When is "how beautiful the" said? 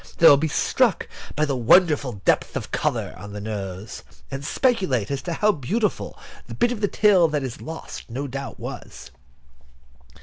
5.33-6.55